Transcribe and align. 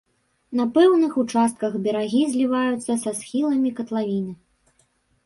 На 0.59 0.63
пэўных 0.77 1.11
участках 1.23 1.75
берагі 1.87 2.21
зліваюцца 2.31 2.91
са 3.03 3.13
схіламі 3.19 3.73
катлавіны. 3.81 4.33